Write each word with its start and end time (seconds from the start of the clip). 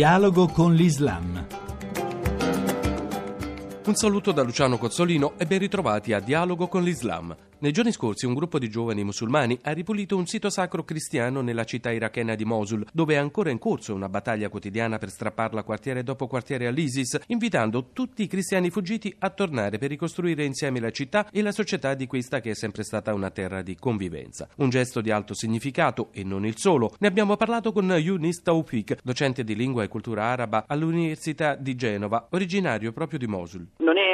Dialogo 0.00 0.48
con 0.48 0.72
l'Islam. 0.72 1.46
Un 3.84 3.94
saluto 3.94 4.32
da 4.32 4.42
Luciano 4.42 4.78
Cozzolino 4.78 5.34
e 5.36 5.44
ben 5.44 5.58
ritrovati 5.58 6.14
a 6.14 6.20
Dialogo 6.20 6.68
con 6.68 6.82
l'Islam. 6.82 7.36
Nei 7.62 7.72
giorni 7.72 7.92
scorsi 7.92 8.24
un 8.24 8.32
gruppo 8.32 8.58
di 8.58 8.70
giovani 8.70 9.04
musulmani 9.04 9.58
ha 9.64 9.72
ripulito 9.72 10.16
un 10.16 10.24
sito 10.24 10.48
sacro 10.48 10.82
cristiano 10.82 11.42
nella 11.42 11.64
città 11.64 11.92
irachena 11.92 12.34
di 12.34 12.46
Mosul, 12.46 12.86
dove 12.90 13.12
è 13.12 13.18
ancora 13.18 13.50
in 13.50 13.58
corso 13.58 13.92
una 13.92 14.08
battaglia 14.08 14.48
quotidiana 14.48 14.96
per 14.96 15.10
strapparla 15.10 15.62
quartiere 15.62 16.02
dopo 16.02 16.26
quartiere 16.26 16.66
all'ISIS, 16.66 17.20
invitando 17.26 17.90
tutti 17.92 18.22
i 18.22 18.28
cristiani 18.28 18.70
fuggiti 18.70 19.14
a 19.18 19.28
tornare 19.28 19.76
per 19.76 19.90
ricostruire 19.90 20.42
insieme 20.42 20.80
la 20.80 20.90
città 20.90 21.28
e 21.30 21.42
la 21.42 21.52
società 21.52 21.92
di 21.92 22.06
questa 22.06 22.40
che 22.40 22.52
è 22.52 22.54
sempre 22.54 22.82
stata 22.82 23.12
una 23.12 23.28
terra 23.28 23.60
di 23.60 23.76
convivenza. 23.76 24.48
Un 24.56 24.70
gesto 24.70 25.02
di 25.02 25.10
alto 25.10 25.34
significato 25.34 26.08
e 26.12 26.24
non 26.24 26.46
il 26.46 26.56
solo. 26.56 26.94
Ne 26.98 27.08
abbiamo 27.08 27.36
parlato 27.36 27.72
con 27.72 27.90
Yunis 27.90 28.40
Taufik, 28.40 29.00
docente 29.02 29.44
di 29.44 29.54
lingua 29.54 29.82
e 29.82 29.88
cultura 29.88 30.24
araba 30.24 30.64
all'Università 30.66 31.56
di 31.56 31.76
Genova, 31.76 32.28
originario 32.30 32.92
proprio 32.92 33.18
di 33.18 33.26
Mosul. 33.26 33.66
Non 33.80 33.98
è 33.98 34.09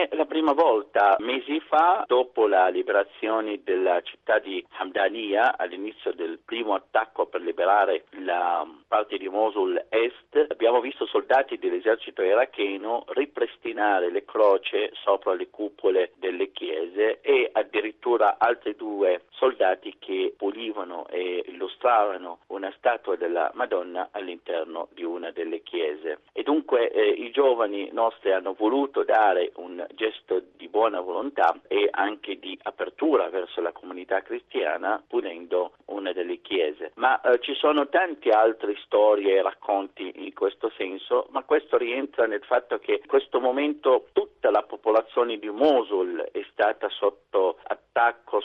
prima 0.46 0.62
volta, 0.62 1.16
mesi 1.18 1.58
fa, 1.58 2.04
dopo 2.06 2.46
la 2.46 2.68
liberazione 2.68 3.62
della 3.64 4.00
città 4.02 4.38
di 4.38 4.64
Hamdania 4.78 5.58
all'inizio 5.58 6.12
del 6.12 6.38
primo 6.44 6.74
attacco 6.74 7.26
per 7.26 7.40
liberare 7.40 8.04
la 8.22 8.64
parte 8.86 9.16
di 9.18 9.28
Mosul 9.28 9.86
est, 9.88 10.46
abbiamo 10.48 10.80
visto 10.80 11.04
soldati 11.06 11.58
dell'esercito 11.58 12.22
iracheno 12.22 13.06
ripristinare 13.08 14.08
le 14.12 14.24
croce 14.24 14.92
sopra 15.02 15.34
le 15.34 15.50
cupole 15.50 16.12
delle 16.18 16.52
chiese 16.52 17.20
e 17.22 17.50
addirittura 17.52 18.36
altri 18.38 18.76
due 18.76 19.22
soldati 19.30 19.96
che 19.98 20.34
pulivano 20.36 21.08
e 21.08 21.44
illustravano 21.48 22.38
una 22.48 22.72
statua 22.76 23.16
della 23.16 23.50
Madonna 23.54 24.10
all'interno 24.12 24.86
di 24.92 25.02
una 25.02 25.32
delle 25.32 25.62
chiese. 25.62 26.20
E 26.32 26.44
dunque 26.44 26.90
eh, 26.90 27.08
i 27.08 27.32
giovani 27.32 27.90
nostri 27.90 28.30
hanno 28.30 28.54
voluto 28.56 29.02
dare 29.02 29.50
un 29.56 29.84
gesto 29.94 30.35
di 30.56 30.68
buona 30.68 31.00
volontà 31.00 31.54
e 31.68 31.88
anche 31.90 32.38
di 32.38 32.58
apertura 32.62 33.28
verso 33.28 33.60
la 33.60 33.72
comunità 33.72 34.22
cristiana 34.22 35.02
punendo 35.06 35.72
una 35.86 36.12
delle 36.12 36.40
chiese. 36.40 36.92
Ma 36.96 37.20
eh, 37.20 37.40
ci 37.40 37.54
sono 37.54 37.88
tante 37.88 38.30
altre 38.30 38.76
storie 38.84 39.36
e 39.36 39.42
racconti 39.42 40.12
in 40.24 40.32
questo 40.34 40.70
senso, 40.76 41.26
ma 41.30 41.42
questo 41.42 41.76
rientra 41.76 42.26
nel 42.26 42.42
fatto 42.42 42.78
che 42.78 43.00
in 43.02 43.06
questo 43.06 43.40
momento 43.40 44.08
tutta 44.12 44.50
la 44.50 44.62
popolazione 44.62 45.38
di 45.38 45.50
Mosul 45.50 46.20
è 46.32 46.44
stata 46.50 46.88
sotto 46.88 47.58
attacco, 47.62 47.84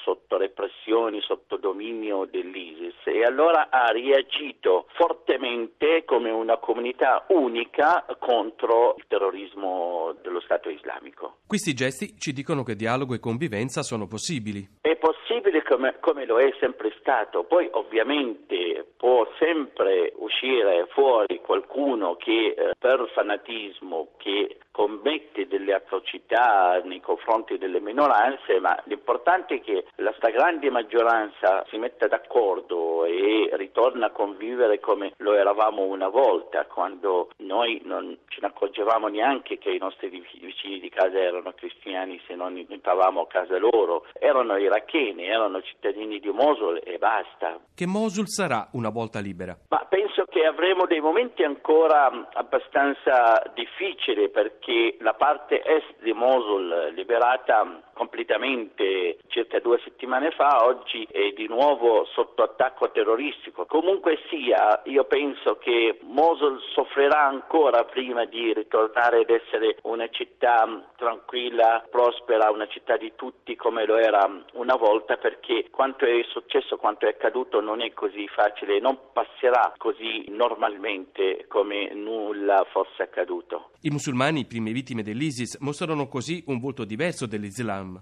sotto 0.03 0.37
repressioni, 0.37 1.19
sotto 1.21 1.57
dominio 1.57 2.25
dell'ISIS 2.25 2.95
e 3.03 3.23
allora 3.23 3.69
ha 3.69 3.91
reagito 3.91 4.87
fortemente 4.93 6.05
come 6.05 6.29
una 6.29 6.57
comunità 6.57 7.25
unica 7.29 8.05
contro 8.19 8.95
il 8.97 9.05
terrorismo 9.07 10.15
dello 10.21 10.39
Stato 10.39 10.69
islamico. 10.69 11.39
Questi 11.45 11.73
gesti 11.73 12.17
ci 12.17 12.31
dicono 12.31 12.63
che 12.63 12.75
dialogo 12.75 13.13
e 13.13 13.19
convivenza 13.19 13.81
sono 13.81 14.07
possibili. 14.07 14.65
È 14.79 14.95
possibile 14.95 15.63
come, 15.63 15.97
come 15.99 16.25
lo 16.25 16.39
è 16.39 16.53
sempre 16.59 16.93
stato, 16.99 17.43
poi 17.43 17.67
ovviamente 17.71 18.93
può 18.95 19.27
sempre 19.37 20.13
uscire 20.17 20.87
fuori 20.91 21.41
qualcuno 21.41 22.15
che 22.15 22.53
eh, 22.57 22.71
per 22.77 23.09
fanatismo, 23.13 24.13
che 24.17 24.59
commette 24.71 25.47
delle 25.47 25.73
atrocità 25.73 26.81
nei 26.83 27.01
confronti 27.01 27.57
delle 27.57 27.79
minoranze, 27.79 28.59
ma 28.59 28.79
l'importante 28.85 29.55
è 29.55 29.61
che 29.61 29.85
la 29.95 30.13
stragrande 30.15 30.69
maggioranza 30.69 31.65
si 31.69 31.77
metta 31.77 32.07
d'accordo 32.07 33.05
e 33.05 33.49
ritorna 33.53 34.07
a 34.07 34.11
convivere 34.11 34.79
come 34.79 35.13
lo 35.17 35.33
eravamo 35.33 35.83
una 35.83 36.07
volta, 36.07 36.65
quando 36.65 37.29
noi 37.37 37.81
non 37.83 38.17
ce 38.27 38.39
ne 38.41 38.47
accorgevamo 38.47 39.07
neanche 39.07 39.57
che 39.57 39.69
i 39.71 39.77
nostri 39.77 40.09
vicini 40.09 40.79
di 40.79 40.89
casa 40.89 41.17
erano 41.17 41.53
cristiani 41.53 42.19
se 42.25 42.35
non 42.35 42.57
entravamo 42.67 43.21
a 43.21 43.27
casa 43.27 43.57
loro, 43.57 44.05
erano 44.13 44.57
iracheni, 44.57 45.25
erano 45.27 45.61
cittadini 45.61 46.19
di 46.19 46.29
Mosul 46.29 46.81
e 46.83 46.97
basta. 46.97 47.59
Che 47.75 47.85
Mosul 47.85 48.27
sarà 48.27 48.69
una 48.73 48.89
volta 48.89 49.19
libera? 49.19 49.57
Ma 49.69 49.85
penso 49.89 50.25
che 50.25 50.45
avremo 50.45 50.85
dei 50.85 51.01
momenti 51.01 51.43
ancora 51.43 52.29
abbastanza 52.33 53.43
difficili 53.53 54.29
perché 54.29 54.70
la 54.99 55.13
parte 55.13 55.61
est 55.63 56.01
di 56.01 56.13
Mosul 56.13 56.91
liberata 56.93 57.81
completamente 57.93 59.17
circa 59.27 59.59
due 59.59 59.79
settimane 59.83 60.31
fa, 60.31 60.65
oggi 60.65 61.07
è 61.11 61.31
di 61.31 61.47
nuovo 61.47 62.05
sotto 62.05 62.43
attacco 62.43 62.89
terroristico. 62.91 63.65
Comunque 63.65 64.19
sia, 64.29 64.81
io 64.85 65.03
penso 65.05 65.57
che 65.57 65.99
Mosul 66.01 66.59
soffrirà 66.73 67.21
ancora 67.21 67.83
prima 67.83 68.25
di 68.25 68.53
ritornare 68.53 69.19
ad 69.19 69.29
essere 69.29 69.77
una 69.83 70.09
città 70.09 70.67
tranquilla, 70.95 71.85
prospera, 71.89 72.49
una 72.49 72.67
città 72.67 72.97
di 72.97 73.13
tutti 73.15 73.55
come 73.55 73.85
lo 73.85 73.97
era 73.97 74.27
una 74.53 74.75
volta, 74.75 75.17
perché 75.17 75.69
quanto 75.69 76.05
è 76.05 76.23
successo, 76.29 76.77
quanto 76.77 77.05
è 77.05 77.09
accaduto 77.09 77.61
non 77.61 77.81
è 77.81 77.93
così 77.93 78.27
facile, 78.27 78.79
non 78.79 78.97
passerà 79.13 79.73
così 79.77 80.25
normalmente 80.29 81.40
come 81.51 81.93
nulla 81.93 82.65
fosse 82.71 83.03
accaduto. 83.03 83.71
I 83.81 83.89
musulmani, 83.89 84.45
prime 84.45 84.71
vittime 84.71 85.03
dell'ISIS, 85.03 85.57
mostrano 85.59 86.07
così 86.07 86.41
un 86.47 86.59
volto 86.59 86.85
diverso 86.85 87.25
dell'Islam 87.25 88.01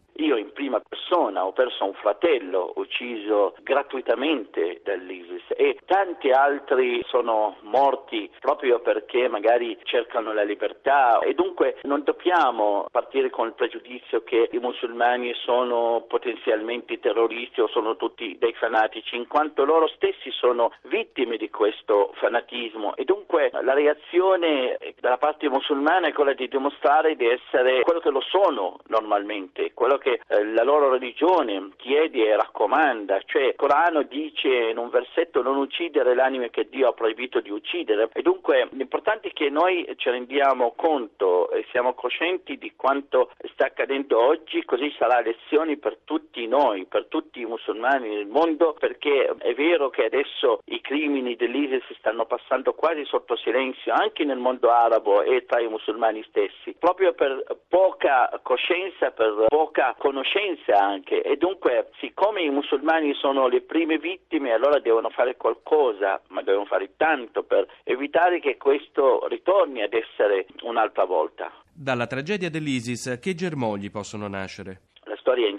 persona 1.10 1.44
ho 1.44 1.52
perso 1.54 1.86
un 1.86 1.94
fratello 1.94 2.74
ucciso 2.76 3.56
gratuitamente 3.64 4.82
dall'ISIS 4.84 5.42
e 5.56 5.80
tanti 5.86 6.30
altri 6.30 7.02
sono 7.08 7.58
morti 7.62 8.30
proprio 8.40 8.80
perché 8.80 9.28
magari 9.28 9.78
cercano 9.84 10.34
la 10.34 10.44
libertà. 10.44 11.20
E 11.20 11.34
dunque 11.34 11.78
non 11.84 12.04
dobbiamo 12.04 12.86
partire 12.92 13.32
con 13.32 13.48
il 13.48 13.54
pregiudizio 13.54 14.24
che 14.24 14.50
i 14.52 14.60
musulmani 14.60 15.34
sono 15.34 16.06
potenzialmente 16.08 17.00
terroristi 17.00 17.62
o 17.62 17.68
sono 17.68 17.96
tutti 17.96 18.38
dei 18.40 18.54
fanatici 18.54 19.16
in 19.16 19.28
quanto 19.28 19.66
loro 19.66 19.88
stessi 19.88 20.30
sono 20.30 20.72
vittime 20.84 21.38
di 21.38 21.50
questo 21.50 22.12
fanatismo. 22.16 22.96
E 22.96 23.04
dunque 23.04 23.50
la 23.64 23.74
reazione 23.74 24.78
dalla 25.00 25.18
parte 25.18 25.50
musulmana 25.50 26.08
è 26.08 26.14
quella 26.14 26.34
di 26.34 26.48
dimostrare 26.48 27.16
di 27.16 27.28
essere 27.28 27.82
quello 27.82 28.00
che 28.00 28.12
lo 28.12 28.22
sono 28.22 28.78
normalmente, 28.88 29.74
quello 29.74 29.98
che 29.98 30.22
eh, 30.28 30.46
la 30.46 30.64
loro 30.64 30.99
religione 31.00 31.72
chiede 31.78 32.28
e 32.28 32.36
raccomanda, 32.36 33.22
cioè 33.26 33.48
il 33.48 33.56
Corano 33.56 34.04
dice 34.04 34.48
in 34.48 34.78
un 34.78 34.90
versetto 34.90 35.42
non 35.42 35.58
uccidere 35.58 36.14
l'anima 36.14 36.48
che 36.48 36.68
Dio 36.70 36.90
ha 36.90 36.94
proibito 36.94 37.40
di 37.40 37.50
uccidere. 37.50 38.10
E 38.14 38.22
dunque 38.22 38.68
l'importante 38.72 39.30
è 39.30 39.34
che 39.34 39.50
noi 39.50 39.88
ci 39.96 40.10
rendiamo 40.10 40.74
conto 40.76 41.50
e 41.52 41.66
siamo 41.72 41.94
coscienti 41.94 42.58
di 42.58 42.74
quanto 42.76 43.32
sta 43.54 43.68
accadendo 43.68 44.22
oggi, 44.22 44.64
così 44.66 44.94
sarà 44.98 45.22
lezione 45.22 45.78
per 45.78 46.00
tutti 46.04 46.46
noi, 46.48 46.86
per 46.86 47.06
tutti 47.06 47.40
i 47.40 47.46
musulmani 47.46 48.10
nel 48.10 48.28
mondo, 48.28 48.76
perché 48.78 49.34
è 49.38 49.54
vero 49.54 49.90
che 49.90 50.06
adesso 50.06 50.62
i 50.66 50.82
crimini 50.82 51.36
dell'ISIS 51.36 51.98
stanno 51.98 52.26
passando 52.26 52.74
quasi 52.74 53.06
sotto 53.06 53.38
silenzio 53.38 53.94
anche 53.94 54.26
nel 54.26 54.38
mondo 54.38 54.70
arabo 54.70 55.22
e 55.22 55.46
tra 55.46 55.62
i 55.62 55.68
musulmani 55.68 56.24
stessi, 56.28 56.76
proprio 56.78 57.14
per 57.14 57.44
poca 57.68 58.30
coscienza, 58.44 59.12
per 59.12 59.46
poca 59.48 59.96
conoscenza 59.98 60.89
anche 60.90 61.22
e 61.22 61.38
dunque 61.38 61.90
siccome 62.00 62.42
i 62.42 62.50
musulmani 62.50 63.14
sono 63.14 63.48
le 63.48 63.62
prime 63.62 63.98
vittime 63.98 64.52
allora 64.52 64.80
devono 64.80 65.10
fare 65.10 65.38
qualcosa, 65.38 66.22
ma 66.30 66.42
devono 66.42 66.66
fare 66.66 66.92
tanto 66.98 67.44
per 67.44 67.68
evitare 67.84 68.40
che 68.40 68.58
questo 68.58 69.28
ritorni 69.28 69.82
ad 69.82 69.94
essere 69.94 70.48
un'altra 70.62 71.06
volta. 71.06 71.52
Dalla 71.72 72.08
tragedia 72.08 72.50
dell'ISIS 72.50 73.20
che 73.22 73.36
germogli 73.36 73.90
possono 73.90 74.28
nascere? 74.28 74.82
La 75.04 75.16
storia 75.16 75.48
insegna 75.48 75.59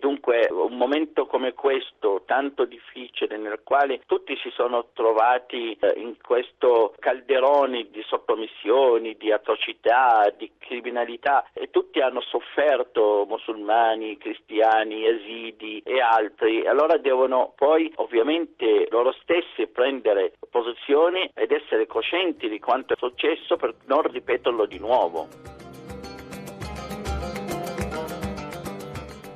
dunque 0.00 0.48
un 0.50 0.76
momento 0.76 1.26
come 1.26 1.52
questo 1.52 2.22
tanto 2.26 2.64
difficile 2.64 3.36
nel 3.36 3.60
quale 3.62 4.00
tutti 4.06 4.36
si 4.42 4.50
sono 4.50 4.88
trovati 4.92 5.76
eh, 5.78 5.92
in 5.96 6.16
questo 6.20 6.94
calderone 6.98 7.88
di 7.90 8.02
sottomissioni, 8.06 9.16
di 9.16 9.30
atrocità, 9.30 10.32
di 10.36 10.50
criminalità 10.58 11.48
e 11.52 11.70
tutti 11.70 12.00
hanno 12.00 12.20
sofferto 12.22 13.26
musulmani, 13.28 14.16
cristiani, 14.16 15.06
esidi 15.06 15.82
e 15.84 16.00
altri, 16.00 16.66
allora 16.66 16.96
devono 16.96 17.52
poi 17.54 17.92
ovviamente 17.96 18.88
loro 18.90 19.12
stessi 19.20 19.66
prendere 19.68 20.32
posizioni 20.50 21.30
ed 21.34 21.52
essere 21.52 21.86
coscienti 21.86 22.48
di 22.48 22.58
quanto 22.58 22.94
è 22.94 22.96
successo 22.96 23.56
per 23.56 23.74
non 23.84 24.02
ripeterlo 24.02 24.64
di 24.66 24.78
nuovo. 24.78 25.59